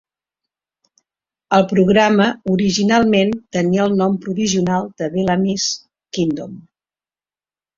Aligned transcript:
El 1.57 1.65
programa 1.73 2.25
originalment 2.53 3.35
tenia 3.59 3.85
el 3.85 3.95
nom 4.01 4.17
provisional 4.25 4.89
de 5.03 5.11
"Bellamy's 5.19 5.69
Kingdom". 6.19 6.57